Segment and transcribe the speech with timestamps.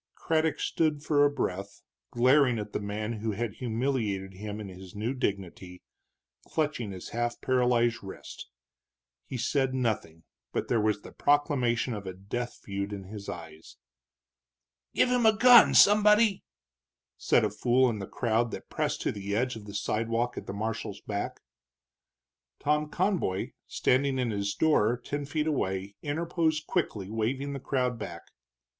[0.15, 4.95] Craddock stood for a breath glaring at the man who had humiliated him in his
[4.95, 5.83] new dignity,
[6.47, 8.49] clutching his half paralyzed wrist.
[9.27, 13.77] He said nothing, but there was the proclamation of a death feud in his eyes.
[14.95, 16.41] "Give him a gun, somebody!"
[17.15, 20.47] said a fool in the crowd that pressed to the edge of the sidewalk at
[20.47, 21.41] the marshal's back.
[22.59, 28.23] Tom Conboy, standing in his door ten feet away, interposed quickly, waving the crowd back.